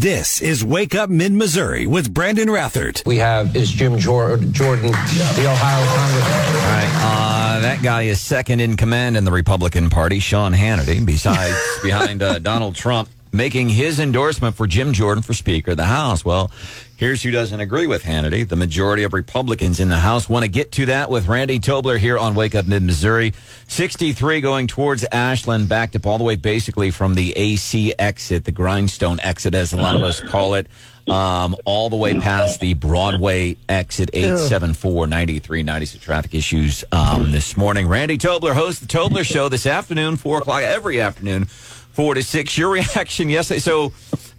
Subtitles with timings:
[0.00, 3.06] This is Wake Up Mid Missouri with Brandon Rathert.
[3.06, 6.54] We have is Jim Jor- Jordan, the Ohio Congressman.
[6.54, 6.90] All right,
[7.56, 12.22] uh, that guy is second in command in the Republican Party, Sean Hannity, besides behind
[12.22, 16.26] uh, Donald Trump making his endorsement for Jim Jordan for Speaker of the House.
[16.26, 16.50] Well,
[16.96, 18.48] here's who doesn't agree with Hannity.
[18.48, 21.98] The majority of Republicans in the House want to get to that with Randy Tobler
[21.98, 23.34] here on Wake Up Mid Missouri.
[23.68, 28.52] 63 going towards Ashland, backed up all the way basically from the AC exit, the
[28.52, 30.66] grindstone exit, as a lot of us call it.
[31.08, 35.86] Um, all the way past the Broadway exit 874 9390.
[35.86, 37.86] So traffic issues um, this morning.
[37.86, 41.44] Randy Tobler hosts the Tobler Show this afternoon, 4 o'clock every afternoon,
[41.96, 42.58] 4 to 6.
[42.58, 43.58] Your reaction yesterday.
[43.58, 43.92] So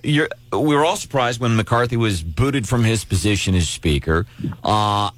[0.04, 4.28] you're, we were all surprised when McCarthy was booted from his position as Speaker.
[4.64, 5.10] Uh,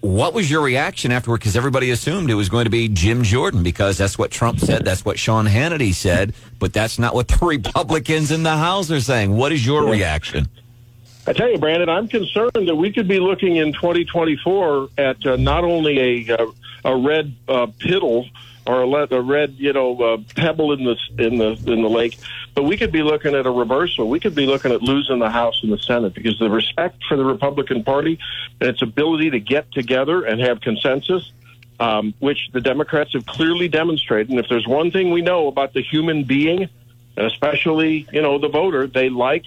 [0.00, 1.40] what was your reaction afterward?
[1.40, 4.84] Because everybody assumed it was going to be Jim Jordan because that's what Trump said,
[4.84, 9.00] that's what Sean Hannity said, but that's not what the Republicans in the House are
[9.00, 9.36] saying.
[9.36, 10.48] What is your reaction?
[11.26, 15.36] I tell you, Brandon, I'm concerned that we could be looking in 2024 at uh,
[15.36, 16.46] not only a uh,
[16.84, 18.30] a red uh, piddle
[18.66, 22.18] or a, red, you know, uh, pebble in the in the in the lake,
[22.54, 24.08] but we could be looking at a reversal.
[24.08, 27.16] We could be looking at losing the House and the Senate because the respect for
[27.16, 28.18] the Republican Party
[28.60, 31.32] and its ability to get together and have consensus.
[31.78, 34.30] Um, which the Democrats have clearly demonstrated.
[34.30, 36.70] And if there's one thing we know about the human being,
[37.16, 39.44] and especially, you know, the voter, they like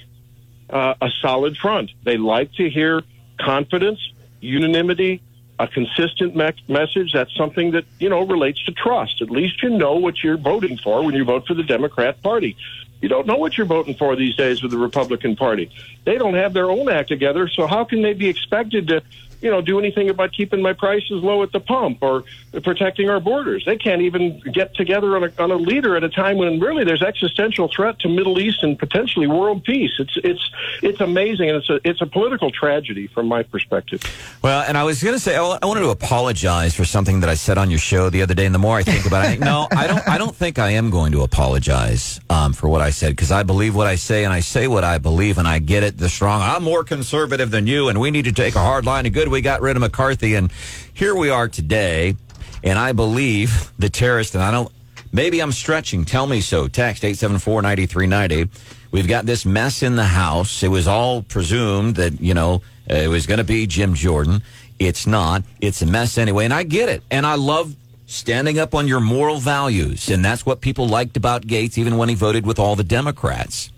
[0.69, 1.89] uh, a solid front.
[2.03, 3.01] They like to hear
[3.39, 3.99] confidence,
[4.41, 5.23] unanimity,
[5.59, 7.11] a consistent me- message.
[7.13, 9.21] That's something that, you know, relates to trust.
[9.21, 12.55] At least you know what you're voting for when you vote for the Democrat Party.
[13.01, 15.69] You don't know what you're voting for these days with the Republican Party.
[16.05, 19.01] They don't have their own act together, so how can they be expected to,
[19.41, 22.23] you know, do anything about keeping my prices low at the pump or
[22.63, 23.63] protecting our borders?
[23.65, 26.83] They can't even get together on a, on a leader at a time when really
[26.83, 29.91] there's existential threat to Middle East and potentially world peace.
[29.99, 30.49] It's it's
[30.81, 34.01] it's amazing, and it's a it's a political tragedy from my perspective.
[34.41, 37.35] Well, and I was going to say, I wanted to apologize for something that I
[37.35, 38.45] said on your show the other day.
[38.45, 40.07] And the more I think about it, I no, I don't.
[40.07, 43.43] I don't think I am going to apologize um, for what I said because I
[43.43, 45.97] believe what I say and I say what I believe and I get it.
[45.97, 46.41] The strong.
[46.41, 49.05] I'm more conservative than you, and we need to take a hard line.
[49.05, 50.51] And good, we got rid of McCarthy, and
[50.93, 52.15] here we are today.
[52.63, 54.71] And I believe the terrorist, and I don't.
[55.11, 56.05] Maybe I'm stretching.
[56.05, 56.67] Tell me so.
[56.67, 58.49] Text eight seven four ninety three ninety.
[58.91, 60.61] We've got this mess in the house.
[60.63, 64.43] It was all presumed that you know it was going to be Jim Jordan.
[64.77, 65.43] It's not.
[65.61, 66.45] It's a mess anyway.
[66.45, 67.03] And I get it.
[67.11, 67.75] And I love
[68.07, 70.09] standing up on your moral values.
[70.09, 73.71] And that's what people liked about Gaetz, even when he voted with all the Democrats.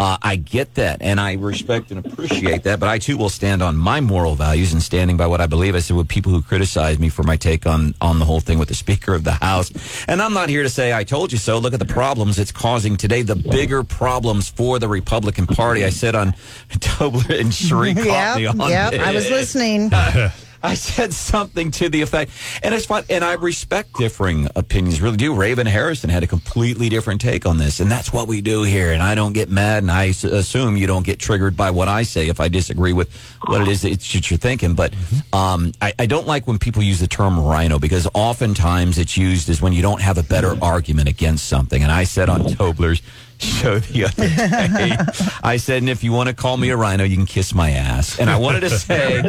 [0.00, 2.80] Uh, I get that, and I respect and appreciate that.
[2.80, 5.74] But I too will stand on my moral values and standing by what I believe.
[5.74, 8.58] I said with people who criticize me for my take on on the whole thing
[8.58, 9.70] with the Speaker of the House,
[10.08, 11.58] and I'm not here to say I told you so.
[11.58, 13.20] Look at the problems it's causing today.
[13.20, 15.84] The bigger problems for the Republican Party.
[15.84, 16.32] I said on
[16.70, 18.94] Tobler and Cheri caught me Yep, on yep.
[18.94, 19.90] I was listening.
[20.62, 22.30] I said something to the effect,
[22.62, 23.04] and it's fine.
[23.08, 25.34] And I respect differing opinions, really do.
[25.34, 28.92] Raven Harrison had a completely different take on this, and that's what we do here.
[28.92, 31.88] And I don't get mad, and I s- assume you don't get triggered by what
[31.88, 33.10] I say if I disagree with
[33.46, 34.74] what it is that you're thinking.
[34.74, 35.34] But mm-hmm.
[35.34, 39.48] um, I, I don't like when people use the term rhino because oftentimes it's used
[39.48, 40.62] as when you don't have a better mm-hmm.
[40.62, 41.82] argument against something.
[41.82, 42.54] And I said on mm-hmm.
[42.54, 43.02] Tobler's
[43.40, 44.96] show the other day,
[45.42, 47.70] I said, and if you want to call me a rhino, you can kiss my
[47.70, 48.18] ass.
[48.18, 49.20] And I wanted to say,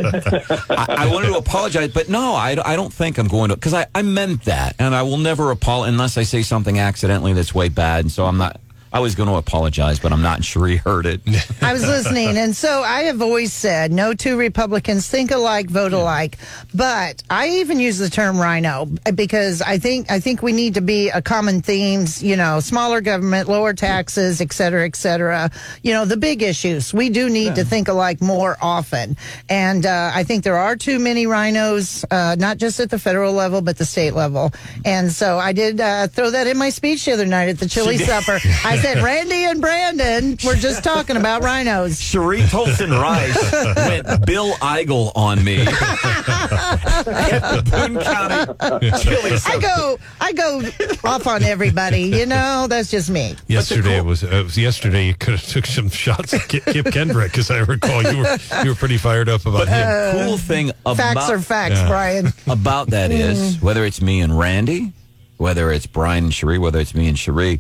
[0.70, 3.74] I, I wanted to apologize, but no, I, I don't think I'm going to, because
[3.74, 4.76] I, I meant that.
[4.80, 8.02] And I will never apologize unless I say something accidentally that's way bad.
[8.02, 8.60] And so I'm not,
[8.94, 10.44] I was going to apologize, but I'm not.
[10.44, 11.22] sure he heard it.
[11.62, 15.94] I was listening, and so I have always said no two Republicans think alike, vote
[15.94, 16.38] alike.
[16.74, 20.82] But I even use the term rhino because I think I think we need to
[20.82, 22.22] be a common themes.
[22.22, 25.52] You know, smaller government, lower taxes, et cetera, et cetera.
[25.84, 26.94] You know, the big issues.
[26.94, 29.16] We do need to think alike more often,
[29.48, 33.34] and uh, I think there are too many rhinos, uh, not just at the federal
[33.34, 34.52] level but the state level.
[34.86, 37.68] And so I did uh, throw that in my speech the other night at the
[37.68, 38.40] chili supper.
[38.66, 42.00] I said, Randy and Brandon, we're just talking about rhinos.
[42.00, 43.76] Cheri Toalson Reisch
[44.06, 45.62] went Bill Eigel on me.
[45.62, 50.62] At the Boone County Chili I go, I go
[51.04, 52.02] off on everybody.
[52.04, 53.36] You know, that's just me.
[53.48, 55.08] Yesterday it was, uh, it was yesterday.
[55.08, 58.38] You could have took some shots at Kip, Kip Kendrick because I recall you were
[58.64, 59.88] you were pretty fired up about But him.
[60.18, 61.88] the cool thing about Facts are facts, Yeah.
[61.88, 62.34] Brian.
[62.48, 64.94] about that is whether it's me and Randy,
[65.38, 67.60] whether it's Brian and Cheri, whether it's me and Cheri,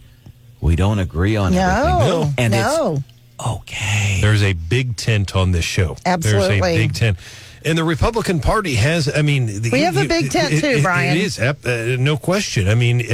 [0.61, 2.07] we don't agree on everything.
[2.09, 2.93] No, and no.
[3.39, 4.19] it's okay.
[4.21, 5.97] There's a big tent on this show.
[6.05, 6.59] Absolutely.
[6.61, 7.17] There's a big tent.
[7.63, 10.67] And the Republican Party has, I mean, the, We have a big tent it- too,
[10.67, 11.15] it- Brian.
[11.15, 12.67] It is, uh, no question.
[12.67, 13.05] I mean, the,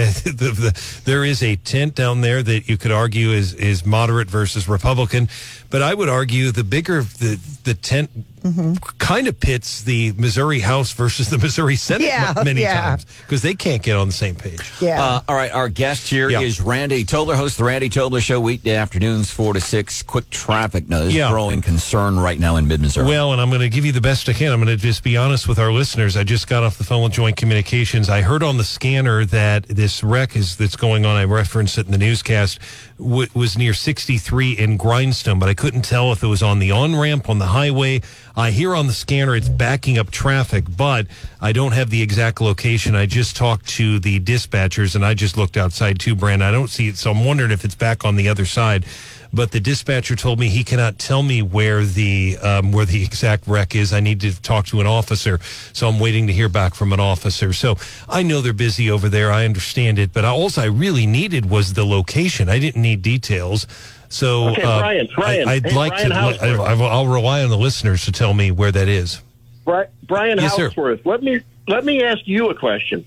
[0.55, 4.69] the, there is a tent down there that you could argue is, is moderate versus
[4.69, 5.27] Republican.
[5.69, 8.09] But I would argue the bigger the, the tent
[8.47, 8.73] Mm-hmm.
[8.97, 12.81] kind of pits the Missouri House versus the Missouri Senate Yeah, m- many yeah.
[12.81, 14.71] times because they can't get on the same page.
[14.79, 15.03] Yeah.
[15.03, 16.63] Uh, all right, our guest here is Yeah.
[16.65, 20.03] Randy Tobler, host of the Randy Tobler Show, weekday afternoons, 4 to 6.
[20.03, 21.29] Quick traffic news, Yeah.
[21.29, 23.05] growing concern right now in mid Missouri.
[23.07, 24.51] Well, and I'm going to give you the best I can.
[24.51, 26.15] I'm going to just be honest with our listeners.
[26.15, 28.09] I just got off the phone with Joint Communications.
[28.09, 31.15] I heard on the scanner that this wreck is that's going on.
[31.15, 32.59] I referenced it in the newscast.
[32.99, 36.71] W- was near 63 in Grindstone, but I couldn't tell if it was on the
[36.71, 38.01] on ramp on the highway.
[38.37, 41.07] I hear on the scanner it's backing up traffic, but
[41.41, 42.95] I don't have the exact location.
[42.95, 46.43] I just talked to the dispatchers, and I just looked outside too, Brand.
[46.43, 48.85] I don't see it, so I'm wondering if it's back on the other side
[49.33, 53.47] but the dispatcher told me he cannot tell me where the um, where the exact
[53.47, 53.93] wreck is.
[53.93, 55.39] I need to talk to an officer,
[55.73, 57.53] so I'm waiting to hear back from an officer.
[57.53, 59.31] So I know they're busy over there.
[59.31, 62.47] I understand it, but all I really needed was the location.
[62.47, 63.67] I didn't need details.
[64.09, 65.47] So Okay, uh, Brian, Brian.
[65.47, 66.15] I, would Hey, like Brian to.
[66.15, 66.81] I, Hauswirth.
[66.81, 69.21] I, I'll rely on the listeners to tell me where that is.
[69.65, 70.69] Bri- Brian Yes, sir.
[70.69, 73.05] Hauswirth, let me let me ask you a question.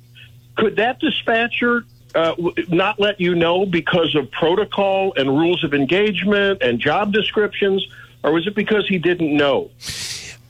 [0.57, 2.35] Could that dispatcher uh,
[2.69, 7.87] not let you know because of protocol and rules of engagement and job descriptions,
[8.23, 9.71] or was it because he didn't know?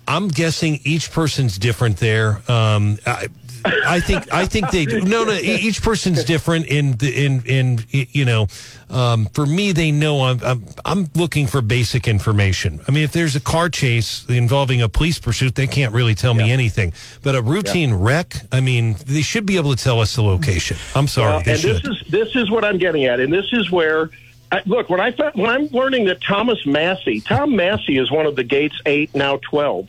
[0.09, 2.43] I'm guessing each person's different there.
[2.51, 3.29] Um, I,
[3.65, 5.01] I think I think they do.
[5.01, 8.47] no no each person's different in the in in you know
[8.89, 12.81] um, for me they know I'm, I'm I'm looking for basic information.
[12.87, 16.35] I mean if there's a car chase involving a police pursuit they can't really tell
[16.35, 16.93] me anything.
[17.23, 20.77] But a routine wreck I mean they should be able to tell us the location.
[20.95, 21.77] I'm sorry they and should.
[21.77, 24.11] this is this is what I'm getting at, and this is where.
[24.53, 28.35] I, look, when I when I'm learning that Thomas Massie, Tom Massie is one of
[28.35, 29.87] the Gaetz eight, now twelve.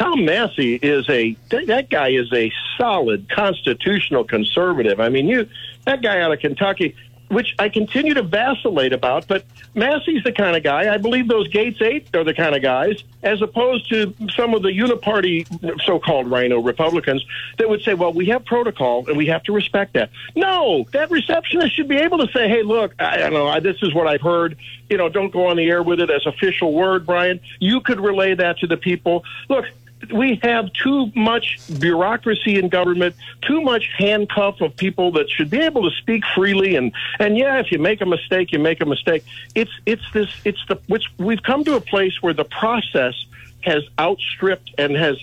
[0.00, 4.98] Tom Massie is a that guy is a solid constitutional conservative.
[4.98, 5.46] I mean, you
[5.84, 6.96] that guy out of Kentucky,
[7.28, 9.44] which I continue to vacillate about, but
[9.74, 10.92] Massie's the kind of guy.
[10.92, 14.62] I believe those Gaetz eight are the kind of guys, as opposed to some of
[14.62, 15.46] the uniparty
[15.84, 17.22] so-called Rhino Republicans
[17.58, 21.10] that would say, "Well, we have protocol and we have to respect that." No, that
[21.10, 23.48] receptionist should be able to say, "Hey, look, I, I don't know.
[23.48, 24.56] I, this is what I've heard.
[24.88, 27.38] You know, don't go on the air with it as official word, Brian.
[27.58, 29.24] You could relay that to the people.
[29.50, 29.66] Look."
[30.12, 35.58] We have too much bureaucracy in government, too much handcuff of people that should be
[35.58, 36.76] able to speak freely.
[36.76, 39.24] And and yeah, if you make a mistake, you make a mistake.
[39.54, 43.14] It's it's this it's the which we've come to a place where the process
[43.62, 45.16] has outstripped and has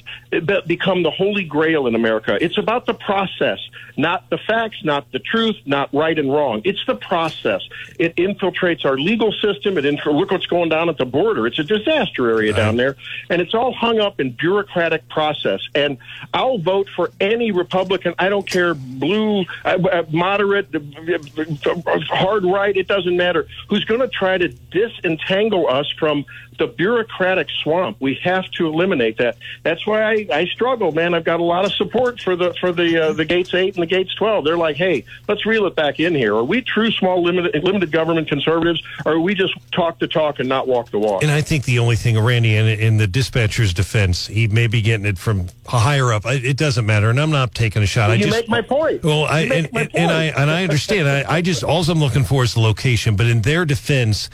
[0.65, 2.37] become the holy grail in America.
[2.39, 3.59] It's about the process,
[3.95, 6.61] not the facts, not the truth, not right and wrong.
[6.65, 7.61] It's the process.
[7.99, 9.77] It infiltrates our legal system.
[9.77, 11.47] It infil- look what's going down at the border.
[11.47, 12.95] It's a disaster area down there,
[13.29, 15.61] and it's all hung up in bureaucratic process.
[15.73, 15.97] And
[16.33, 18.13] I'll vote for any Republican.
[18.19, 22.75] I don't care blue, uh, uh, moderate, uh, hard right.
[22.75, 26.25] It doesn't matter who's going to try to disentangle us from
[26.57, 27.97] the bureaucratic swamp.
[27.99, 29.37] We have to eliminate that.
[29.63, 31.13] That's why I, I struggle, man.
[31.13, 33.89] I've got a lot of support for the for the uh, the Gaetz eight and
[33.89, 34.45] the Gaetz twelve.
[34.45, 36.35] They're like, hey, let's reel it back in here.
[36.35, 40.39] Are we true small limited limited government conservatives, or are we just talk the talk
[40.39, 41.23] and not walk the walk?
[41.23, 44.81] And I think the only thing, Randy, in, in the dispatcher's defense, he may be
[44.81, 46.25] getting it from higher up.
[46.25, 48.11] It doesn't matter, and I'm not taking a shot.
[48.11, 49.03] I you just make my point.
[49.03, 51.07] Well, I and, and, and I and I understand.
[51.07, 53.15] I, I just all I'm looking for is the location.
[53.15, 54.29] But in their defense,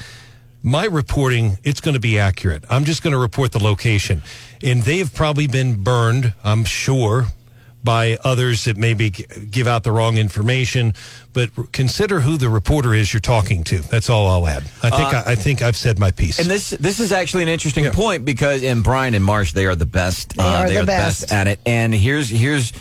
[0.63, 2.63] my reporting it's going to be accurate.
[2.69, 4.24] I'm just going to report the location,
[4.64, 6.33] and they've probably been burned.
[6.44, 7.26] I'm sure
[7.83, 10.94] by others that maybe give out the wrong information.
[11.33, 13.80] But consider who the reporter is you're talking to.
[13.80, 14.64] That's all I'll add.
[14.81, 16.40] I think I, I think I've said my piece.
[16.40, 19.76] And this this is actually an interesting point because in Brian and Marsh they are
[19.76, 20.33] the best.
[20.40, 21.21] uh, They are the best.
[21.23, 21.33] best.
[21.33, 21.59] at it.
[21.66, 22.71] And here's here's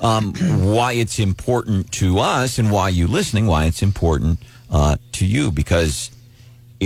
[0.00, 4.38] um, why it's important to us and why you listening, why it's important
[4.70, 6.10] uh, to you because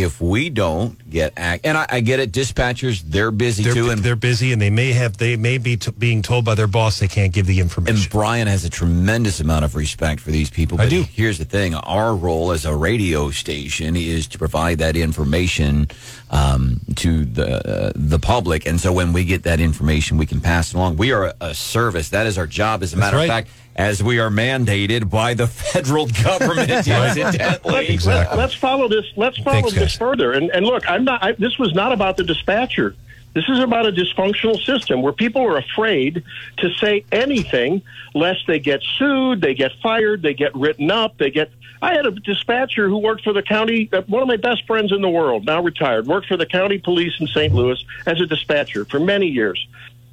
[0.03, 3.91] if we don't get act, and I, I get it, dispatchers they're busy they're, too,
[3.91, 6.67] and they're busy and they may have they may be t- being told by their
[6.67, 7.97] boss they can't give the information.
[7.97, 10.81] And Brian has a tremendous amount of respect for these people.
[10.81, 11.03] I do.
[11.03, 15.89] Here's the thing: our role as a radio station is to provide that information
[16.31, 20.41] um, to the uh, the public, and so when we get that information, we can
[20.41, 20.97] pass it along.
[20.97, 22.11] We are a, a service.
[22.11, 22.83] That is our job.
[22.83, 23.25] As a matter right.
[23.25, 27.89] of fact, as we are mandated by the federal government, incidentally.
[27.89, 28.37] Exactly.
[28.37, 29.07] Let, us follow this.
[29.17, 29.97] Let's follow Thanks, this guys.
[29.97, 30.33] further.
[30.33, 31.23] And, and look, I'm not.
[31.23, 32.95] I, this was not about the dispatcher.
[33.35, 36.25] This is about a dysfunctional system where people are afraid
[36.57, 37.83] to say anything
[38.15, 41.51] lest they get sued, they get fired, they get written up, they get.
[41.81, 43.89] I had a dispatcher who worked for the county.
[43.93, 46.79] Uh, one of my best friends in the world, now retired, worked for the county
[46.79, 47.55] police in St.
[47.55, 49.65] Louis as a dispatcher for many years.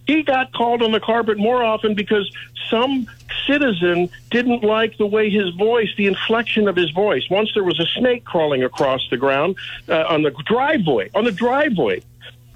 [0.08, 2.32] He got called on the carpet more often because
[2.70, 3.08] some
[3.48, 7.24] citizen didn't like the way his voice, the inflection of his voice.
[7.30, 9.56] Once there was a snake crawling across the ground
[9.90, 12.02] uh, on the driveway, on the driveway.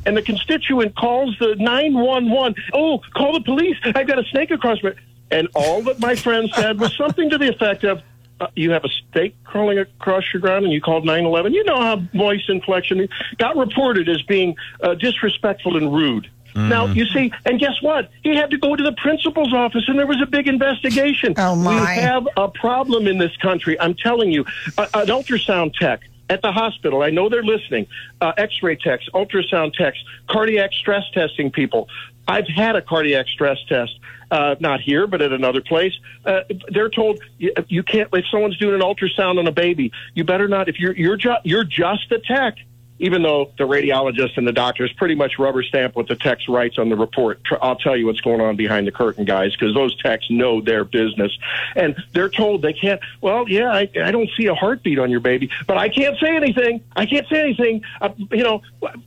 [0.06, 2.56] And the constituent calls the 911.
[2.74, 3.75] Oh, call the police.
[3.84, 4.94] I've got a snake across my.
[5.32, 8.01] And all that my friend said was something to the effect of,
[8.39, 11.53] uh, you have a snake crawling across your ground and you called 911.
[11.53, 16.29] You know how voice inflection got reported as being uh, disrespectful and rude.
[16.56, 18.10] Now, you see, and guess what?
[18.24, 21.34] He had to go to the principal's office and there was a big investigation.
[21.38, 21.96] Oh, my.
[21.96, 23.79] We have a problem in this country.
[23.79, 24.46] I'm telling you,
[24.77, 27.01] uh, an ultrasound tech at the hospital.
[27.01, 27.88] I know they're listening.
[28.22, 31.88] Uh, X-ray techs, ultrasound techs, cardiac stress testing people.
[32.27, 35.94] I've had a cardiac stress test, uh, not here, but at another place.
[36.25, 36.41] Uh,
[36.72, 38.10] they're told you, you can't.
[38.13, 40.70] If someone's doing an ultrasound on a baby, you better not.
[40.70, 42.58] If you're you're ju- you're just a tech.
[43.00, 46.77] Even though the radiologist and the doctors pretty much rubber stamp what the text writes
[46.77, 49.96] on the report, I'll tell you what's going on behind the curtain, guys, because those
[50.01, 51.38] techs know their business,
[51.75, 53.01] and they're told they can't.
[53.22, 56.36] Well, yeah, I, I don't see a heartbeat on your baby, but I can't say
[56.36, 56.82] anything.
[56.96, 57.84] I can't say anything.
[58.01, 58.62] Uh, you know,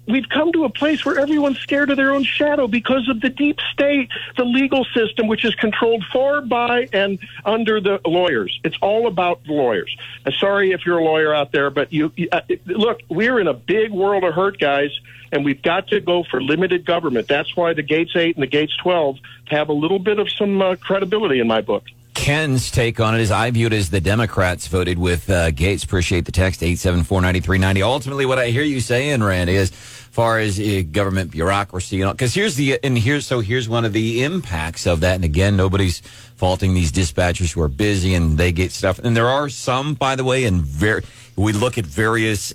[0.07, 3.29] we've come to a place where everyone's scared of their own shadow because of the
[3.29, 8.59] deep state, the legal system, which is controlled for, by, and under the lawyers.
[8.65, 9.95] It's all about the lawyers.
[10.25, 13.55] Uh, sorry if you're a lawyer out there, but you uh, look, we're in a
[13.55, 14.91] big world of hurt, guys,
[15.33, 17.27] and we've got to go for limited government.
[17.29, 20.61] That's why the Gaetz 8 and the Gaetz 12 have a little bit of some
[20.61, 21.85] uh, credibility in my book.
[22.15, 25.85] Ken's take on it is I view it as the Democrats voted with uh, Gaetz.
[25.85, 27.83] Appreciate the text, 874-9390.
[27.83, 32.13] Ultimately, what I hear you saying, Rand, is far as uh, government bureaucracy, you know,
[32.13, 35.15] because here's the, and here's, so here's one of the impacts of that.
[35.15, 36.01] And again, nobody's
[36.37, 38.99] faulting these dispatchers who are busy and they get stuff.
[38.99, 41.03] And there are some, by the way, and very,
[41.37, 42.53] we look at various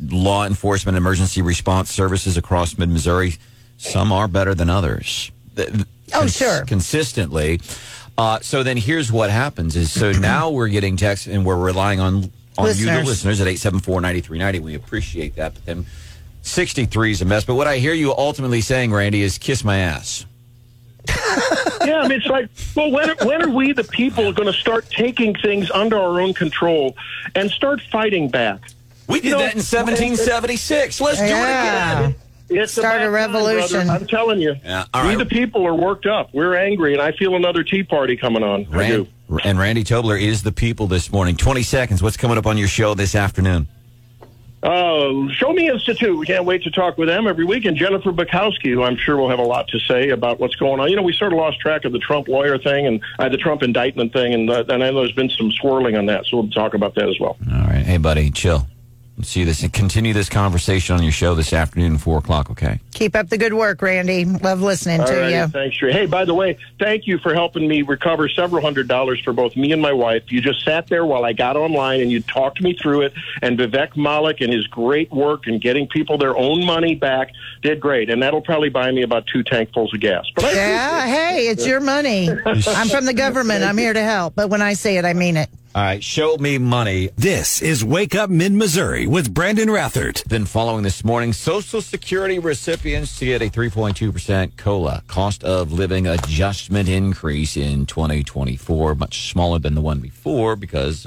[0.00, 3.36] law enforcement emergency response services across mid Missouri.
[3.76, 5.30] Some are better than others.
[5.56, 5.68] Th-
[6.14, 6.64] Oh, sure.
[6.64, 7.60] Consistently.
[8.16, 12.00] Uh, so then here's what happens is so now we're getting texts and we're relying
[12.00, 13.40] on on you, the Listeners.
[13.40, 14.60] at 874-9390.
[14.60, 15.54] We appreciate that.
[15.54, 15.86] But then
[16.42, 17.44] 63 is a mess.
[17.44, 20.24] But what I hear you ultimately saying, Randy, is kiss my ass.
[21.86, 24.88] yeah, I mean, it's like, well, when, when are we, the people, going to start
[24.90, 26.96] taking things under our own control
[27.34, 28.60] and start fighting back?
[29.08, 31.00] We did You know, that in 1776.
[31.00, 31.98] Let's do it Yeah.
[32.00, 32.14] again.
[32.50, 33.90] It's Start a about time, revolution.
[33.90, 34.54] I'm telling you.
[34.64, 35.18] Yeah, all we, right.
[35.18, 36.30] the people, are worked up.
[36.32, 38.66] We're angry, and I feel another Tea Party coming on.
[38.72, 39.38] I Rand, do.
[39.44, 41.36] and Randy Tobler is the people this morning.
[41.36, 42.02] 20 seconds.
[42.02, 43.68] What's coming up on your show this afternoon?
[44.62, 46.16] Uh, Show Me Institute.
[46.16, 47.64] We can't wait to talk with them every week.
[47.64, 50.80] And Jennifer Bukowski, who I'm sure will have a lot to say about what's going
[50.80, 50.90] on.
[50.90, 53.36] You know, we sort of lost track of the Trump lawyer thing and uh, the
[53.36, 56.38] Trump indictment thing, and, uh, and I know there's been some swirling on that, so
[56.38, 57.36] we'll talk about that as well.
[57.52, 57.84] All right.
[57.84, 58.66] Hey, buddy, chill.
[59.18, 62.50] Let's see this and continue this conversation on your show this afternoon at 4 o'clock,
[62.52, 62.78] okay?
[62.94, 64.24] Keep up the good work, Randy.
[64.24, 65.48] Love listening All to righty, you.
[65.48, 65.92] Thanks, Trey.
[65.92, 69.56] Hey, by the way, thank you for helping me recover several hundred dollars for both
[69.56, 70.30] me and my wife.
[70.30, 73.12] You just sat there while I got online and you talked me through it.
[73.42, 77.32] And Vivek Malik and his great work in getting people their own money back
[77.62, 78.10] did great.
[78.10, 80.30] And that'll probably buy me about two tankfuls of gas.
[80.36, 82.30] But I Yeah, hey, it's your money.
[82.46, 83.64] I'm from the government.
[83.64, 84.36] I'm here to help.
[84.36, 85.50] But when I say it, I mean it.
[85.78, 86.02] All right.
[86.02, 87.10] Show me money.
[87.14, 90.24] This is Wake Up Mid Missouri with Brandon Rathert.
[90.24, 91.32] Then following this morning.
[91.32, 98.96] Social Security recipients to get a 3.2% COLA, cost of living adjustment increase in 2024,
[98.96, 101.06] much smaller than the one before because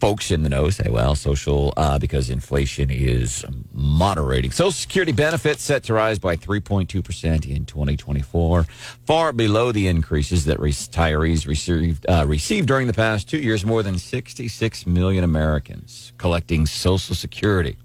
[0.00, 4.50] folks in the know say, well, social, uh, because inflation is moderating.
[4.50, 8.64] Social Security benefits set to rise by 3.2% in 2024,
[9.06, 13.64] far below the increases that retirees received, uh, received during the past two years.
[13.64, 17.76] More than 66 million Americans collecting Social Security.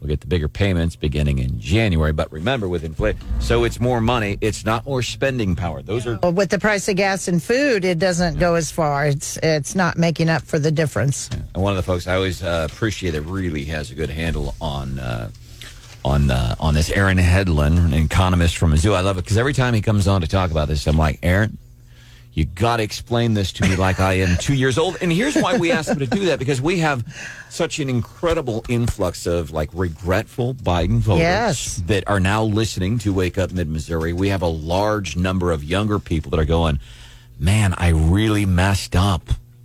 [0.00, 2.12] We'll get the bigger payments beginning in January.
[2.12, 4.38] But remember, with inflation, so it's more money.
[4.40, 5.82] It's not more spending power.
[5.82, 9.06] Those are Well, with the price of gas and food, it doesn't go as far.
[9.06, 11.28] It's it's not making up for the difference.
[11.54, 14.54] And one of the folks I always uh, appreciate that really has a good handle
[14.60, 15.30] on uh,
[16.04, 16.90] on uh, on this.
[16.90, 18.94] Aaron Hedlund, an economist from Mizzou.
[18.94, 21.18] I love it because every time he comes on to talk about this, I'm like,
[21.22, 21.58] Aaron,
[22.32, 24.96] you got to explain this to me like I am two years old.
[25.00, 27.04] And here's why we asked him to do that because we have
[27.48, 31.82] such an incredible influx of like regretful Biden voters Yes.
[31.86, 34.12] that are now listening to Wake Up Mid Missouri.
[34.12, 36.78] We have a large number of younger people that are going,
[37.38, 39.22] man, I really messed up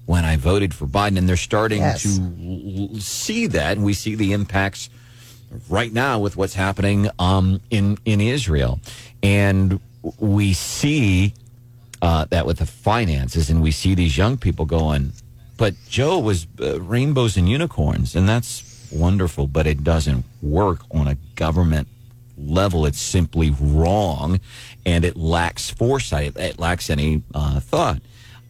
[0.07, 1.17] when I voted for Biden.
[1.19, 2.01] And they're starting Yes.
[2.03, 3.77] to see that.
[3.77, 4.89] And we see the impacts
[5.69, 8.79] right now with what's happening um, in, in Israel.
[9.21, 9.79] And
[10.19, 11.33] we see
[12.05, 15.11] uh, that with the finances, and we see these young people going,
[15.57, 21.07] but Joe was uh, rainbows and unicorns, and that's wonderful, but it doesn't work on
[21.07, 21.87] a government
[22.37, 22.85] level.
[22.85, 24.39] It's simply wrong,
[24.85, 26.37] and it lacks foresight.
[26.37, 28.01] It lacks any uh, thought.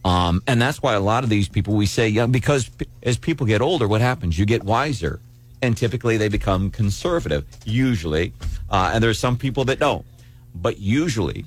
[0.04, 3.16] Um, and that's why a lot of these people we say, yeah, because p- as
[3.16, 4.38] people get older, what happens?
[4.38, 5.18] You get wiser,
[5.62, 7.46] and typically they become conservative.
[7.64, 8.34] Usually,
[8.68, 10.04] uh, and there's some people that don't,
[10.54, 11.46] but usually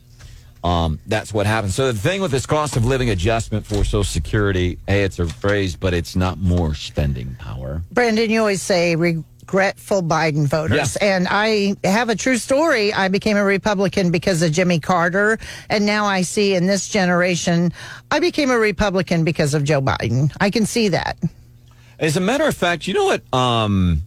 [0.63, 1.75] um, that's what happens.
[1.75, 5.27] So the thing with this cost of living adjustment for Social Security, hey, it's a
[5.27, 7.81] phrase, but it's not more spending power.
[7.91, 10.97] Brandon, you always say regretful Biden voters.
[11.01, 11.15] Yeah.
[11.15, 12.93] And I have a true story.
[12.93, 15.39] I became a Republican because of Jimmy Carter.
[15.69, 17.71] And now I see in this generation,
[18.11, 20.35] I became a Republican because of Joe Biden.
[20.41, 21.17] I can see that.
[21.99, 23.33] As a matter of fact, you know what?
[23.33, 24.03] Um,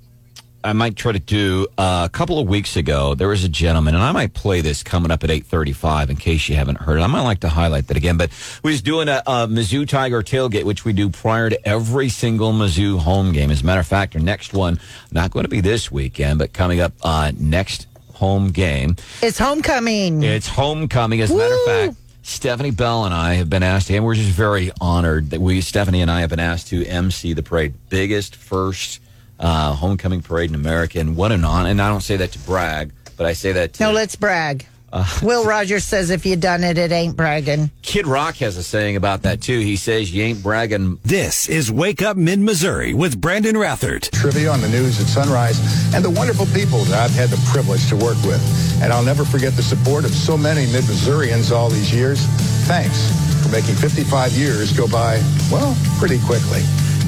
[0.65, 3.15] I might try to do uh, a couple of weeks ago.
[3.15, 6.17] There was a gentleman, and I might play this coming up at eight thirty-five in
[6.17, 7.03] case you haven't heard it.
[7.03, 8.17] I might like to highlight that again.
[8.17, 8.31] But
[8.63, 12.53] we was doing a, a Mizzou Tiger tailgate, which we do prior to every single
[12.53, 13.51] Mizzou home game.
[13.51, 14.79] As a matter of fact, our next one
[15.11, 18.97] not going to be this weekend, but coming up uh, next home game.
[19.21, 20.23] It's homecoming.
[20.23, 21.21] It's homecoming.
[21.23, 24.31] As a matter of fact, Stephanie Bell and I have been asked, and we're just
[24.31, 28.37] very honored that we, Stephanie and I, have been asked to MC the parade, biggest
[28.37, 29.01] first
[29.43, 31.69] uh, homecoming parade in America, and what an honor!
[31.69, 34.67] And I don't say that to brag, but I say that to no, let's brag.
[34.93, 37.71] Uh, Will Rogers says if you done it, it ain't bragging.
[37.81, 39.59] Kid Rock has a saying about that too.
[39.59, 44.11] He says, "You ain't bragging." This is Wake Up Mid Missouri with Brandon Rathert.
[44.13, 45.59] trivia on the news at sunrise,
[45.95, 48.41] and the wonderful people that I've had the privilege to work with.
[48.83, 52.27] And I'll never forget the support of so many mid-Missourians all these years.
[52.67, 52.99] Thanks
[53.43, 56.61] for making 55 years go by, well, pretty quickly.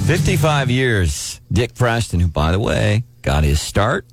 [0.07, 1.24] Fifty-five years.
[1.53, 4.07] Dick Preston, who, by the way, got his start,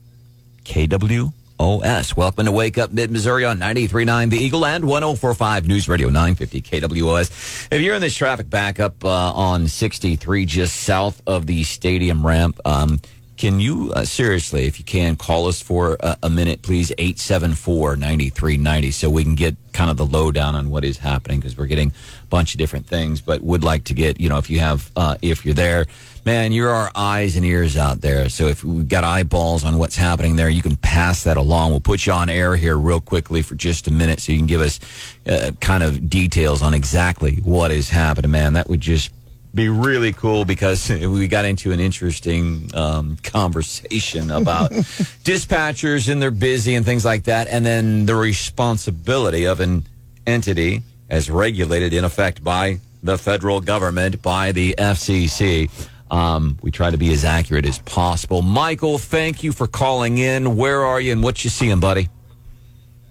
[0.63, 2.15] KWOS.
[2.15, 6.61] Welcome to Wake Up Mid Missouri on 93.9 The Eagle and 104.5 News Radio 950
[6.61, 7.67] KWOS.
[7.71, 12.59] If you're in this traffic backup uh, on 63 just south of the stadium ramp,
[12.65, 12.99] um,
[13.37, 16.91] can you uh, seriously, if you can, call us for a, a minute, please?
[16.91, 21.57] 874 9390 so we can get kind of the lowdown on what is happening because
[21.57, 24.51] we're getting a bunch of different things, but would like to get, you know, if
[24.51, 25.87] you have, uh, if you're there,
[26.25, 28.29] man, you're our eyes and ears out there.
[28.29, 31.71] So if we've got eyeballs on what's happening there, you can pass that along.
[31.71, 34.47] We'll put you on air here real quickly for just a minute so you can
[34.47, 34.79] give us
[35.27, 38.53] uh, kind of details on exactly what is happening, man.
[38.53, 39.11] That would just
[39.53, 44.71] be really cool because we got into an interesting um, conversation about
[45.23, 49.85] dispatchers and they're busy and things like that, and then the responsibility of an
[50.25, 55.69] entity as regulated in effect by the federal government, by the FCC.
[56.11, 58.41] Um, we try to be as accurate as possible.
[58.41, 60.57] Michael, thank you for calling in.
[60.57, 62.09] Where are you and what you seeing, buddy?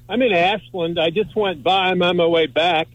[0.07, 1.01] I'm in Ashland.
[1.01, 1.89] I just went by.
[1.89, 2.89] I'm on my way back.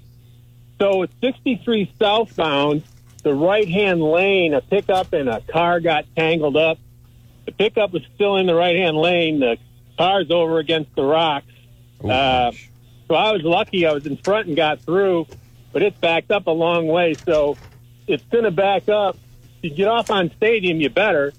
[0.79, 2.83] So it's 63 southbound,
[3.23, 6.77] the right hand lane, a pickup and a car got tangled up.
[7.45, 9.39] The pickup was still in the right hand lane.
[9.39, 9.57] The
[9.97, 11.47] car's over against the rocks.
[12.03, 12.51] Uh,
[13.07, 15.25] so I was lucky I was in front and got through,
[15.71, 17.15] but it's backed up a long way.
[17.15, 17.57] So
[18.05, 19.17] it's going to back up.
[19.65, 21.33] You get off on Stadium, you better.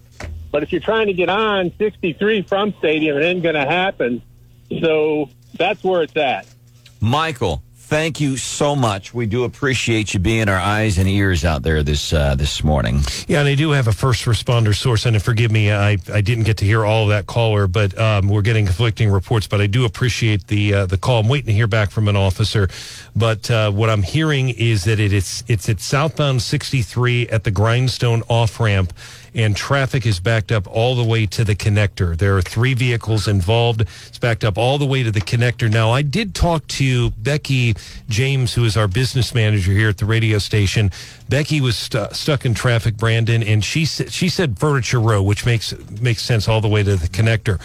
[0.51, 4.21] But if you're trying to get on 63 from Stadium, it ain't going to happen.
[4.81, 6.45] So that's where it's at.
[7.01, 9.14] Michael, thank you so much.
[9.14, 13.01] We do appreciate you being our eyes and ears out there this uh, this morning.
[13.29, 16.44] Yeah, and I do have a first responder source, and forgive me, I, I didn't
[16.44, 19.46] get to hear all of that caller, but um, we're getting conflicting reports.
[19.46, 21.20] But I do appreciate the uh, the call.
[21.20, 22.68] I'm waiting to hear back from an officer,
[23.14, 27.53] but uh, what I'm hearing is that it is it's at southbound 63 at the
[27.53, 28.92] Grindstone off ramp,
[29.37, 32.16] and traffic is backed up all the way to the connector.
[32.16, 33.83] There are three vehicles involved.
[33.83, 35.70] It's backed up all the way to the connector.
[35.70, 37.75] Now, I did talk to Becky
[38.09, 40.90] James, who is our business manager here at the radio station.
[41.29, 45.44] Becky was stu- stuck in traffic, Brandon, and she said she said Furniture Row, which
[45.44, 47.61] makes makes sense all the way to the connector.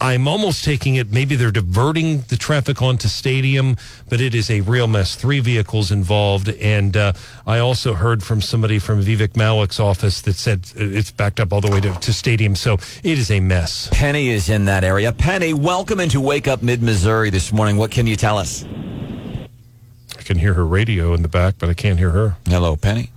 [0.00, 1.10] I'm almost taking it.
[1.10, 3.76] Maybe they're diverting the traffic onto Stadium,
[4.08, 5.14] but it is a real mess.
[5.14, 7.12] Three vehicles involved, and uh,
[7.46, 11.62] I also heard from somebody from Vivek Malik's office that said it's backed up all
[11.62, 12.54] the way to, to Stadium.
[12.54, 13.88] So it is a mess.
[13.92, 15.12] Penny is in that area.
[15.12, 17.78] Penny, welcome into Wake Up Mid Missouri this morning.
[17.78, 18.64] What can you tell us?
[20.18, 22.36] I can hear her radio in the back, but I can't hear her.
[22.46, 23.10] Hello, Penny.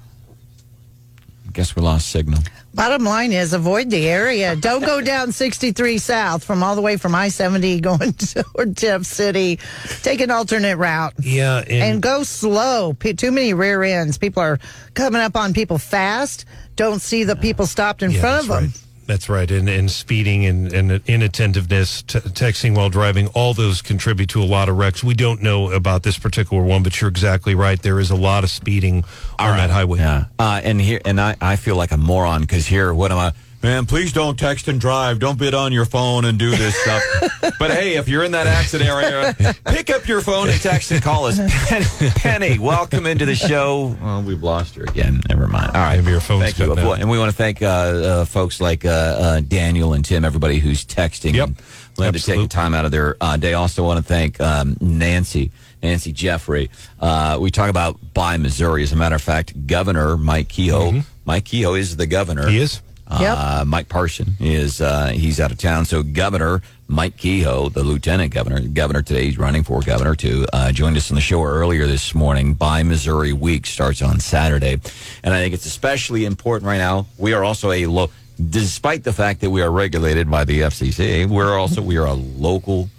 [1.51, 2.39] Guess we lost signal.
[2.73, 4.55] Bottom line is avoid the area.
[4.55, 9.03] Don't go down 63 South from all the way from I 70 going toward Jeff
[9.03, 9.59] City.
[10.03, 11.13] Take an alternate route.
[11.19, 12.93] Yeah, and, And go slow.
[12.93, 14.17] P- too many rear ends.
[14.17, 14.59] People are
[14.93, 16.45] coming up on people fast.
[16.75, 18.63] Don't see the people stopped in Yeah, front of them.
[18.65, 18.81] Right.
[19.09, 19.49] That's right.
[19.49, 24.45] And, and speeding and, and inattentiveness, t- texting while driving, all those contribute to a
[24.45, 25.03] lot of wrecks.
[25.03, 27.81] We don't know about this particular one, but you're exactly right.
[27.81, 29.03] There is a lot of speeding
[29.39, 29.97] on that highway.
[29.97, 30.25] Yeah.
[30.37, 33.33] Uh, and here, and I, I feel like a moron because here, what am I?
[33.61, 35.19] Man, please don't text and drive.
[35.19, 37.03] Don't bid on your phone and do this stuff.
[37.59, 41.01] but hey, if you're in that accident area, pick up your phone and text and
[41.01, 41.37] call us.
[41.67, 43.97] Penny, Penny welcome into the show.
[44.01, 45.19] Well, we've lost her again.
[45.27, 45.71] Never mind.
[45.75, 45.97] All right.
[45.97, 46.71] Maybe your phone's Thank you.
[46.71, 47.01] out.
[47.01, 50.59] And we want to thank uh, uh, folks like uh, uh, Daniel and Tim, everybody
[50.59, 51.33] who's texting.
[51.33, 51.49] Yep.
[51.97, 53.55] and to take time out of their uh, day.
[53.55, 55.51] Also want to thank um, Nancy,
[55.83, 56.69] Nancy Jeffrey.
[56.97, 58.83] Uh, we talk about Buy Missouri.
[58.83, 61.01] As a matter of fact, Governor Mike Kehoe.
[61.25, 62.43] Mike Kehoe is the governor.
[62.43, 62.51] Mm-hmm.
[62.51, 62.81] He is?
[63.09, 65.85] Uh, Mike Parson is uh, he's out of town.
[65.85, 70.71] So Governor Mike Kehoe, the Lieutenant Governor, Governor today, he's running for Governor to uh,
[70.71, 72.55] joined us on the show earlier this morning.
[72.55, 74.79] Buy Missouri Week starts on Saturday,
[75.23, 77.05] and I think it's especially important right now.
[77.17, 78.09] We are also a low,
[78.49, 82.13] despite the fact that we are regulated by the FCC, we're also we are a
[82.13, 82.89] local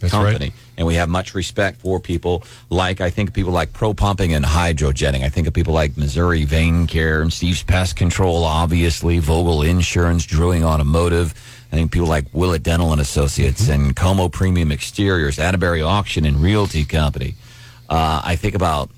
[0.00, 0.32] That's right.
[0.32, 0.52] company.
[0.76, 4.44] And we have much respect for people like, I think people like Pro Pumping and
[4.44, 5.22] Hydrojetting.
[5.22, 10.24] I think of people like Missouri Vein Care and Steve's Pest Control, obviously, Vogel Insurance,
[10.26, 11.34] Drilling Automotive.
[11.72, 13.72] I think people like Willett Dental and Associates Mm-hmm.
[13.86, 17.34] and Como Premium Exteriors, Atterbury Auction and Realty Company.
[17.88, 18.90] Uh, I think about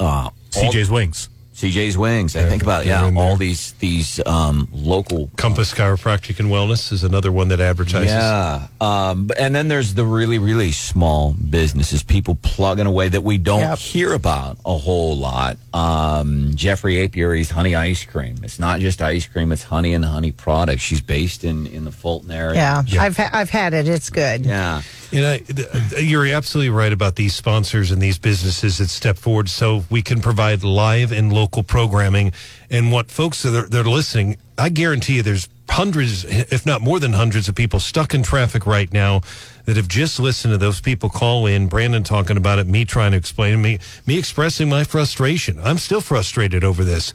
[0.00, 1.28] uh, CJ's Wings.
[1.58, 2.36] CJ's Wings.
[2.36, 7.32] I think about yeah, all these these um, local Compass Chiropractic and Wellness is another
[7.32, 8.10] one that advertises.
[8.12, 8.68] Yeah.
[8.80, 13.58] Um, and then there's the really, really small businesses, people plugging away that we don't
[13.60, 13.78] Yep.
[13.78, 15.56] hear about a whole lot.
[15.74, 18.36] Um, Jeffrey Apiary's Honey Ice Cream.
[18.44, 20.82] It's not just ice cream, it's honey and honey products.
[20.82, 22.84] She's based in, in the Fulton area.
[22.86, 23.88] Yeah, I've ha- I've had it.
[23.88, 24.46] It's good.
[24.46, 24.82] Yeah.
[25.10, 30.20] You're absolutely right about these sponsors and these businesses that step forward so we can
[30.20, 32.32] provide live and local programming.
[32.70, 36.82] And what folks that are, that are listening, I guarantee you there's hundreds, if not
[36.82, 39.20] more than hundreds of people stuck in traffic right now
[39.64, 43.12] that have just listened to those people call in, Brandon talking about it, me trying
[43.12, 45.60] to explain me, me expressing my frustration.
[45.62, 47.12] I'm still frustrated over this.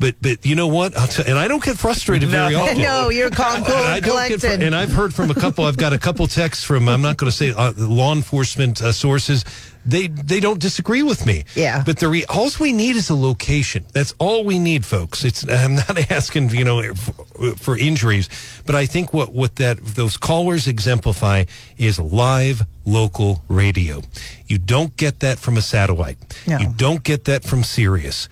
[0.00, 0.94] But, but you know what?
[0.94, 2.78] Tell, and I don't get frustrated very often.
[2.86, 4.62] No, you're calm, cool, And I and don't get fr- collected.
[4.66, 5.66] and I've heard from a couple.
[5.66, 6.88] I've got a couple texts from.
[6.88, 9.44] I'm not going to say uh, law enforcement uh, sources.
[9.86, 11.44] They they don't disagree with me.
[11.54, 11.82] Yeah.
[11.86, 13.86] But the re- all we need is a location.
[13.92, 15.24] That's all we need, folks.
[15.24, 18.28] It's I'm not asking you know for, for injuries,
[18.66, 21.44] but I think what what that those callers exemplify
[21.78, 24.02] is live local radio.
[24.46, 26.18] You don't get that from a satellite.
[26.46, 26.58] No.
[26.58, 28.28] You don't get that from Sirius.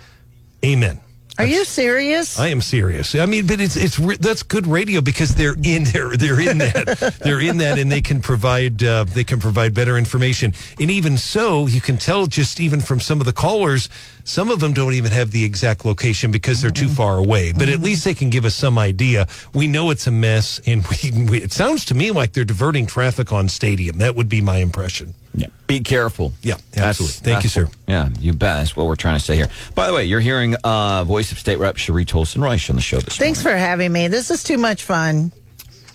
[0.64, 1.00] Amen.
[1.36, 2.38] Are you serious?
[2.38, 3.14] I am serious.
[3.16, 6.16] I mean, but it's it's re- that's good radio because they're in there.
[6.24, 7.16] They're in that.
[7.22, 10.54] they're in that, and they can provide uh, they can provide better information.
[10.78, 13.88] And even so, you can tell just even from some of the callers,
[14.22, 17.52] some of them don't even have the exact location because they're too far away.
[17.52, 19.26] But at least they can give us some idea.
[19.52, 22.86] We know it's a mess, and we, we it sounds to me like they're diverting
[22.86, 23.98] traffic on Stadium.
[23.98, 25.14] That would be my impression.
[25.34, 25.48] Yeah.
[25.66, 26.32] Be careful.
[26.42, 27.16] Yeah, That's- absolutely.
[27.32, 27.78] Thank you, that's sir.
[27.88, 28.58] yeah, you bet.
[28.58, 29.48] That's what we're trying to say here.
[29.74, 32.82] By the way, you're hearing uh, voice of State Rep Cheri Toalson Reisch on the
[32.82, 33.58] show this Thanks morning.
[33.60, 34.08] for having me.
[34.08, 35.32] This is too much fun.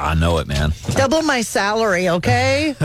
[0.02, 0.72] I know it, man.
[0.92, 2.74] Double my salary, okay?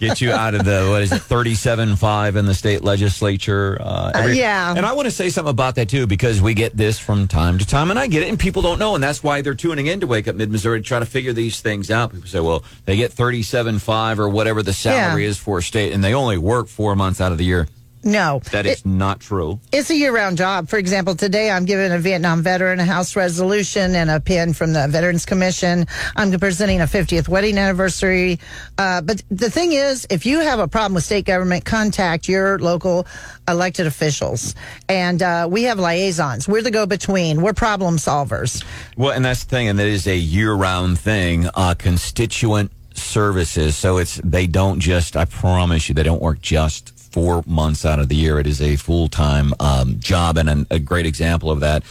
[0.00, 3.78] Get you out of the what is it, thirty-seven five in the state legislature.
[3.80, 4.74] Uh, every- yeah.
[4.76, 7.58] And I want to say something about that too because we get this from time
[7.58, 9.86] to time, and I get it, and people don't know, and that's why they're tuning
[9.86, 12.12] in to Wake Up Mid Missouri to try to figure these things out.
[12.12, 15.28] People say, well, they get thirty-seven five or whatever the salary Yeah.
[15.30, 17.68] is for a state, and they only work four months out of the year.
[18.04, 18.40] No.
[18.52, 19.60] That is not true.
[19.72, 20.68] It's a year-round job.
[20.68, 24.72] For example, today I'm giving a Vietnam veteran a House resolution and a pin from
[24.72, 25.86] the Veterans Commission.
[26.16, 28.38] I'm presenting a 50th wedding anniversary.
[28.76, 32.58] Uh, but the thing is, if you have a problem with state government, contact your
[32.58, 33.06] local
[33.48, 34.54] elected officials.
[34.88, 36.46] And uh, we have liaisons.
[36.46, 37.40] We're the go-between.
[37.42, 38.64] We're problem solvers.
[38.96, 41.48] Well, and that's the thing, and that is a year-round thing.
[41.54, 45.16] Uh, constituent services, so it's they don't just.
[45.16, 48.40] I promise you, they don't work just four months out of the year.
[48.40, 51.84] It is a full-time um, job, and an, a great example of that.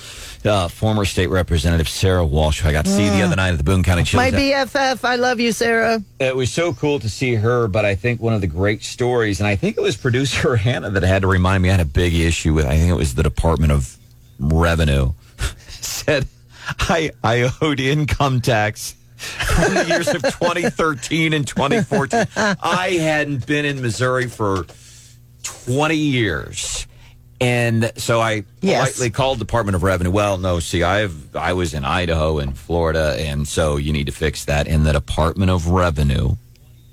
[0.43, 3.57] Uh, former state representative Sarah Walsh, who I got to see the other night at
[3.57, 5.05] the Boone County My BFF.
[5.05, 6.03] I love you, Sarah.
[6.19, 9.39] It was so cool to see her, but I think one of the great stories,
[9.39, 11.69] and I think it was producer Hannah that had to remind me.
[11.69, 12.65] I had a big issue with.
[12.65, 13.97] I think it was the Department of
[14.39, 15.13] Revenue
[15.69, 16.27] said
[16.67, 18.95] I I owed income tax
[19.47, 22.27] the years of 2013 and 2014.
[22.35, 24.65] I hadn't been in Missouri for
[25.43, 26.87] 20 years.
[27.41, 28.93] And so I Yes.
[28.93, 30.11] politely called Department of Revenue.
[30.11, 34.11] Well, no, see, I've I was in Idaho and Florida, and so you need to
[34.13, 36.35] fix that in the Department of Revenue.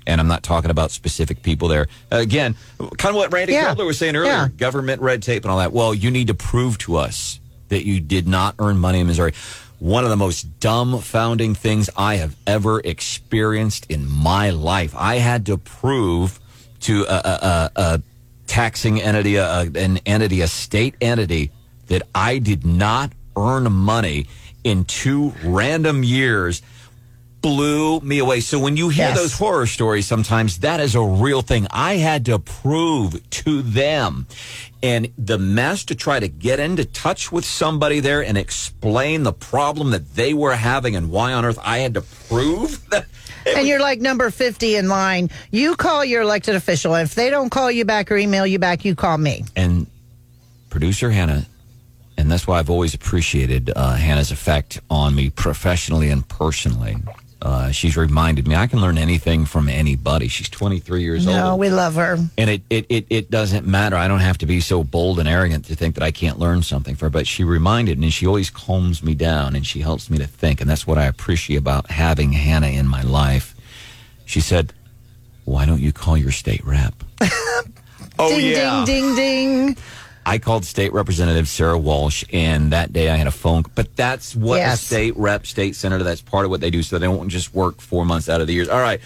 [0.07, 1.87] And I'm not talking about specific people there.
[2.09, 2.55] Again,
[2.97, 3.67] kind of what Randy Yeah.
[3.69, 4.47] Kettler was saying earlier: Yeah.
[4.57, 5.71] government red tape and all that.
[5.71, 9.33] Well, you need to prove to us that you did not earn money in Missouri.
[9.79, 14.93] One of the most dumbfounding things I have ever experienced in my life.
[14.97, 16.39] I had to prove
[16.81, 18.01] to a, a, a, a
[18.55, 21.51] taxing entity, a, an entity, a state entity,
[21.87, 24.27] that I did not earn money
[24.65, 26.61] in two random years
[27.41, 28.39] blew me away.
[28.41, 29.17] So when you hear Yes.
[29.17, 31.65] those horror stories, sometimes that is a real thing.
[31.71, 34.27] I had to prove to them.
[34.83, 39.33] And the mess to try to get into touch with somebody there and explain the
[39.33, 43.05] problem that they were having and why on earth I had to prove that.
[43.45, 45.29] And you're like number 50 in line.
[45.51, 46.95] You call your elected official.
[46.95, 49.43] If they don't call you back or email you back, you call me.
[49.55, 49.87] and
[50.69, 51.45] producer Hannah,
[52.17, 56.95] and that's why I've always appreciated uh, Hannah's effect on me professionally and personally.
[57.41, 60.27] Uh, she's reminded me I can learn anything from anybody.
[60.27, 61.41] She's 23 years No, old.
[61.41, 62.17] No, we love her.
[62.37, 63.95] and it, it, it, it doesn't matter.
[63.95, 66.61] I don't have to be so bold and arrogant to think that I can't learn
[66.61, 67.09] something from her.
[67.09, 70.27] But she reminded me, and she always calms me down and she helps me to
[70.27, 70.61] think.
[70.61, 73.55] And that's what I appreciate about having Hannah in my life.
[74.25, 74.71] She said,
[75.45, 76.93] Why don't you call your state rep?
[78.19, 78.83] oh, ding, yeah.
[78.85, 79.77] ding, ding, ding.
[80.25, 83.63] I called State Representative Sarah Walsh, and that day I had a phone.
[83.73, 84.81] But that's what Yes.
[84.81, 86.03] a state rep, state senator.
[86.03, 88.47] That's part of what they do, so they don't just work four months out of
[88.47, 88.71] the year.
[88.71, 89.01] All right.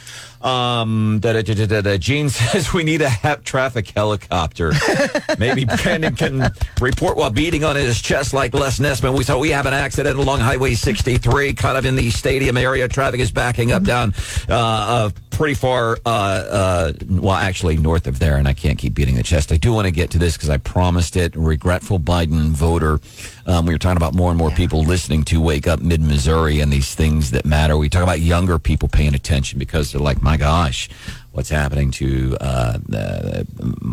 [0.46, 1.98] Um, da, da, da, da.
[1.98, 4.74] Gene says we need a HEP traffic helicopter.
[5.40, 9.18] Maybe Brandon can report while beating on his chest like Les Nessman.
[9.18, 12.88] We saw we have an accident along Highway 63, kind of in the stadium area.
[12.88, 14.14] Traffic is backing up down
[14.48, 15.98] uh, uh, pretty far.
[16.06, 19.52] Uh, uh, well, actually north of there, and I can't keep beating the chest.
[19.52, 21.36] I do want to get to this because I promised it.
[21.36, 23.00] Regretful Biden voter.
[23.48, 26.60] Um, we were talking about more and more people listening to Wake Up Mid Missouri
[26.62, 27.78] and these things that matter.
[27.78, 30.90] We talk about younger people paying attention because they're like, my gosh,
[31.32, 33.46] what's happening to uh, the,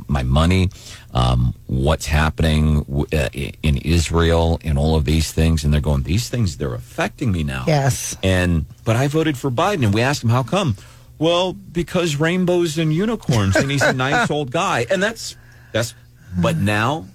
[0.08, 0.70] my money?
[1.12, 3.28] Um, what's happening w- uh,
[3.62, 5.64] in Israel and all of these things?
[5.64, 7.64] And they're going, these things, they're affecting me now.
[7.66, 8.16] Yes.
[8.22, 10.76] And but I voted for Biden, and we asked him how come.
[11.18, 15.36] Well, because rainbows and unicorns, and he's a nice old guy, and that's
[15.72, 15.94] that's.
[16.40, 17.06] But now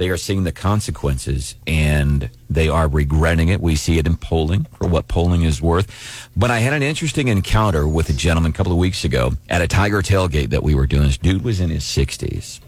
[0.00, 3.60] they are seeing the consequences, and they are regretting it.
[3.60, 6.30] We see it in polling for what polling is worth.
[6.34, 9.60] But I had an interesting encounter with a gentleman a couple of weeks ago at
[9.60, 11.02] a Tiger tailgate that we were doing.
[11.02, 12.62] This dude was in his sixties.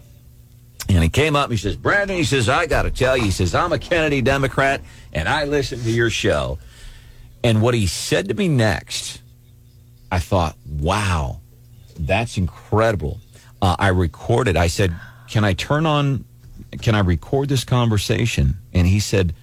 [0.87, 3.23] And he came up and he says, Brandon, he says, I got to tell you,
[3.23, 6.59] he says, I'm a Kennedy Democrat and I listen to your show.
[7.43, 9.23] And what he said to me next,
[10.11, 11.39] I thought, wow,
[11.97, 13.21] that's incredible.
[13.59, 14.93] Uh, I recorded, I said,
[15.29, 16.25] can I turn on,
[16.81, 18.57] can I record this conversation?
[18.73, 19.33] And he said,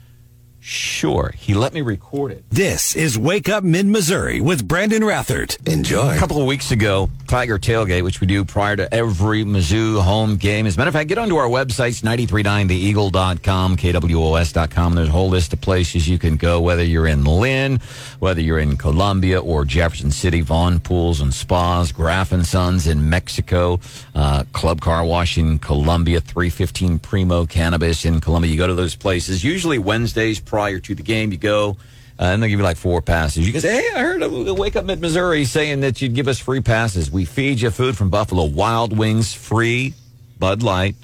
[0.61, 1.33] sure.
[1.37, 2.45] He let me record it.
[2.51, 5.67] This is Wake Up Mid Missouri with Brandon Rathert.
[5.69, 6.15] Enjoy.
[6.15, 10.37] A couple of weeks ago, Tiger Tailgate, which we do prior to every Mizzou home
[10.37, 10.67] game.
[10.67, 14.95] As a matter of fact, get onto our websites, 939theeagle.com, kwos.com.
[14.95, 17.81] There's a whole list of places you can go, whether you're in Linn,
[18.19, 23.09] whether you're in Columbia or Jefferson City, Vaughn Pools and Spas, Graf and Sons in
[23.09, 23.81] Mexico,
[24.15, 28.51] uh, Club Car Wash in Columbia, 315 Primo Cannabis in Columbia.
[28.51, 31.77] You go to those places, usually Wednesdays prior to the game, you go.
[32.19, 33.47] Uh, and they'll give you like four passes.
[33.47, 36.29] You can say, hey, I heard a Wake Up Mid Missouri saying that you'd give
[36.29, 37.11] us free passes.
[37.11, 39.95] We feed you food from Buffalo Wild Wings, free
[40.39, 40.97] Bud Light,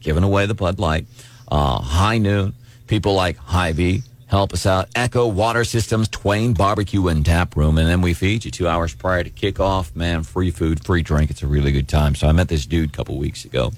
[0.00, 1.06] giving away the Bud Light.
[1.50, 2.52] Uh, high Noon,
[2.86, 4.88] people like Hy-Vee help us out.
[4.94, 7.78] Echo Water Systems, Twain Barbecue and Tap Room.
[7.78, 9.96] And then we feed you two hours prior to kickoff.
[9.96, 11.30] Man, free food, free drink.
[11.30, 12.14] It's a really good time.
[12.14, 13.72] So I met this dude a couple weeks ago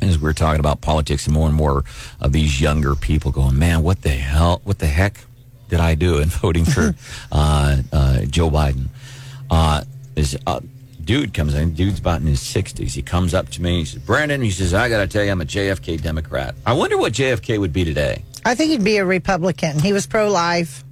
[0.00, 1.84] as we're talking about politics and more and more
[2.20, 5.24] of these younger people going, man, what the hell, what the heck
[5.68, 6.94] did I do in voting for
[7.32, 8.88] uh, uh, Joe Biden?
[9.50, 9.84] Uh,
[10.14, 10.60] this uh,
[11.04, 12.92] dude comes in, dude's about in his 60s.
[12.92, 15.30] He comes up to me, he says, Brandon, he says, I got to tell you,
[15.30, 16.54] I'm a JFK Democrat.
[16.66, 18.24] I wonder what JFK would be today.
[18.44, 19.78] I think he'd be a Republican.
[19.78, 20.84] He was pro life.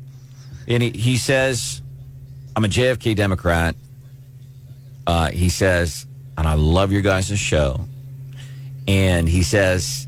[0.69, 1.81] And he, he says,
[2.55, 3.77] I'm a JFK Democrat.
[5.07, 7.87] Uh, he says, and I love your guys' show.
[8.89, 10.07] And he says,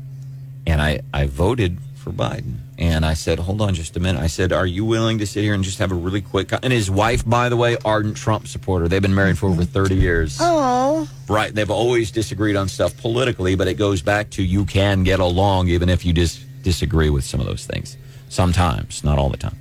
[0.65, 2.55] and I, I voted for Biden.
[2.77, 4.21] And I said, hold on just a minute.
[4.21, 6.47] I said, are you willing to sit here and just have a really quick?
[6.49, 8.87] co-" And his wife, by the way, ardent Trump supporter.
[8.87, 10.37] They've been married for over 30 years.
[10.39, 11.53] Oh, Right.
[11.53, 15.67] They've always disagreed on stuff politically, but it goes back to you can get along
[15.67, 17.97] even if you dis- disagree with some of those things.
[18.29, 19.57] Sometimes, not all the time.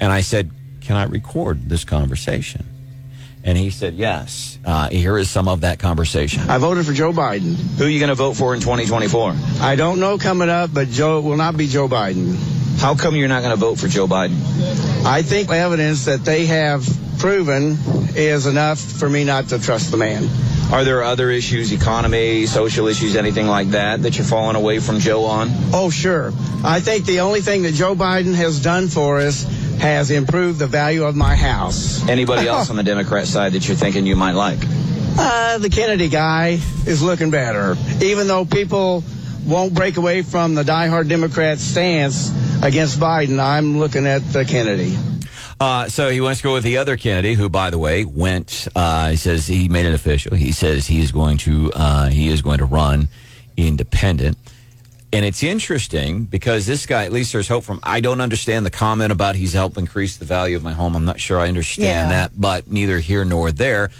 [0.00, 0.50] And I said,
[0.80, 2.64] Can I record this conversation?
[3.44, 4.58] And he said, Yes.
[4.64, 6.48] Uh, here is some of that conversation.
[6.48, 7.54] I voted for Joe Biden.
[7.76, 9.34] Who are you going to vote for in 2024?
[9.60, 12.36] I don't know coming up, but Joe will not be Joe Biden.
[12.78, 14.40] How come you're not going to vote for Joe Biden?
[15.04, 17.76] I think the evidence that they have proven
[18.16, 20.28] is enough for me not to trust the man.
[20.72, 24.98] Are there other issues, economy, social issues, anything like that, that you're falling away from
[24.98, 25.48] Joe on?
[25.72, 26.32] Oh, sure.
[26.64, 29.44] I think the only thing that Joe Biden has done for us
[29.80, 32.06] has improved the value of my house.
[32.08, 34.58] Anybody else on the Democrat side that you're thinking you might like?
[35.16, 37.76] Uh, the Kennedy guy is looking better.
[38.02, 39.04] Even though people
[39.46, 42.32] won't break away from the diehard Democrat stance,
[42.64, 44.96] against Biden, I'm looking at the Kennedy.
[45.60, 48.66] Uh, so he wants to go with the other Kennedy, who, by the way, went.
[48.74, 50.34] Uh, he says he made it official.
[50.34, 53.08] He says he is going to uh, he is going to run
[53.56, 54.36] independent.
[55.14, 57.78] And it's interesting because this guy, at least there's hope from.
[57.82, 60.96] I don't understand the comment about he's helped increase the value of my home.
[60.96, 62.08] I'm not sure I understand Yeah.
[62.08, 63.90] that, but neither here nor there.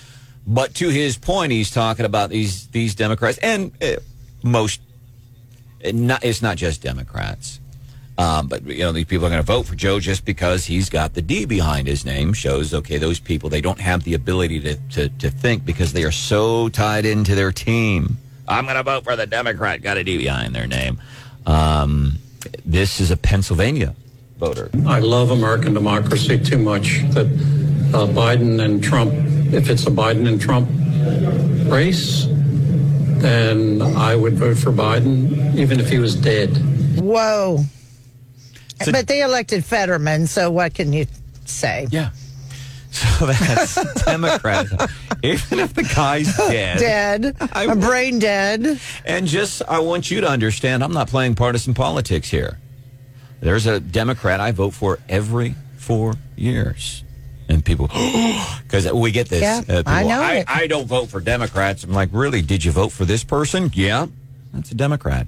[0.47, 3.97] But to his point, he's talking about these these Democrats and uh,
[4.43, 4.81] most.
[5.85, 7.61] Not, it's not just Democrats.
[8.17, 10.89] Um, but you know these people are going to vote for Joe just because he's
[10.89, 12.33] got the D behind his name.
[12.33, 16.05] Shows okay, those people they don't have the ability to to, to think because they
[16.05, 18.19] are so tied into their team.
[18.47, 19.83] I'm going to vote for the Democrat.
[19.83, 21.01] Got a D behind their name.
[21.47, 22.19] Um,
[22.65, 23.95] this is a Pennsylvania
[24.39, 24.71] voter.
[24.87, 27.27] I love American democracy too much that
[27.95, 29.13] uh, Biden and Trump,
[29.53, 30.69] if it's a Biden and Trump
[31.71, 32.27] race,
[33.21, 36.51] then I would vote for Biden even if he was dead.
[37.01, 37.65] Whoa.
[38.85, 41.07] but they elected Fetterman, so what can you
[41.45, 41.87] say?
[41.91, 42.11] Yeah.
[42.95, 44.67] So that's Democrat.
[45.23, 46.79] Even if the guy's dead.
[46.79, 47.37] Dead.
[47.53, 48.79] I A would- brain dead.
[49.05, 52.59] And just, I want you to understand, I'm not playing partisan politics here.
[53.41, 57.03] There's a Democrat I vote for every four years.
[57.49, 57.89] And people,
[58.63, 59.43] because we get this.
[59.43, 60.45] Yeah, uh, people, I know I.
[60.49, 61.85] I don't vote for Democrats.
[61.85, 62.41] I'm like, really?
[62.43, 63.71] Did you vote for this person?
[63.75, 64.07] Yeah,
[64.55, 65.27] that's a Democrat.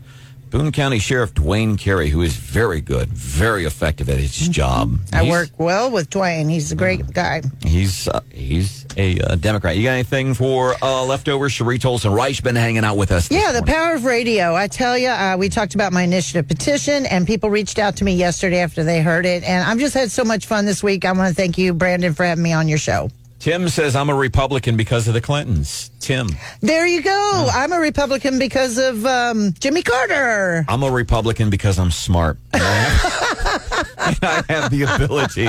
[0.56, 4.98] Boone County Sheriff Dwayne Carey, who is very good, very effective at his job.
[5.12, 6.50] I He's- work well with Dwayne.
[6.50, 7.42] He's a great guy.
[7.62, 9.76] He's uh, he's a uh, Democrat.
[9.76, 11.52] You got anything for uh, leftovers?
[11.52, 13.30] Cheri Toalson Reisch been hanging out with us.
[13.30, 13.74] Yeah, the morning.
[13.74, 14.54] power of radio.
[14.54, 18.04] I tell you, uh, we talked about my initiative petition, and people reached out to
[18.04, 19.44] me yesterday after they heard it.
[19.44, 21.04] And I've just had so much fun this week.
[21.04, 23.10] I want to thank you, Brandon, for having me on your show.
[23.46, 25.92] Tim says I'm a Republican because of the Clintons.
[26.00, 26.26] Tim,
[26.62, 27.48] There you go.
[27.54, 30.64] I'm a Republican because of um, Jimmy Carter.
[30.68, 32.38] I'm a Republican because I'm smart.
[32.52, 35.46] And I have, and I have the ability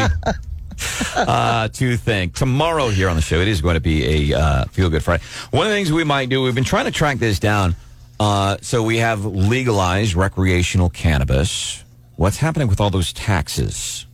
[1.15, 2.36] uh, to think.
[2.36, 5.23] Tomorrow here on the show, it is going to be a uh, Feel Good Friday.
[5.49, 7.75] One of the things we might do, we've been trying to track this down.
[8.19, 11.83] Uh, so we have legalized recreational cannabis.
[12.15, 14.07] What's happening with all those taxes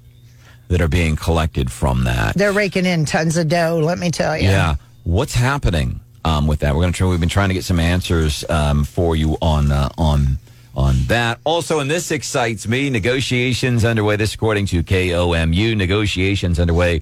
[0.74, 2.36] that are being collected from that?
[2.36, 4.50] They're raking in tons of dough, let me tell you.
[4.50, 4.78] Yeah.
[5.04, 6.74] What's happening um, with that?
[6.74, 7.08] We're going to try.
[7.08, 10.40] We've been trying to get some answers um, for you on uh, on
[10.76, 11.40] on that.
[11.44, 12.90] Also, and this excites me.
[12.90, 14.16] Negotiations underway.
[14.16, 15.76] This according to KOMU.
[15.78, 17.02] Negotiations underway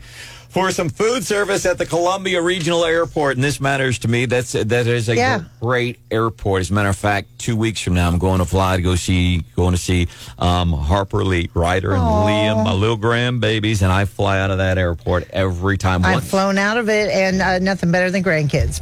[0.49, 4.25] for some food service at the Columbia Regional Airport, and this matters to me.
[4.25, 5.41] That's that is a Yeah.
[5.61, 6.59] great airport.
[6.59, 8.95] As a matter of fact, two weeks from now, I'm going to fly to go
[8.95, 14.03] see going to see um, Harper Lee Ryder and Liam, my little grandbabies, and I
[14.03, 16.03] fly out of that airport every time.
[16.03, 18.81] I've Once- flown out of it, and uh, nothing better than grandkids.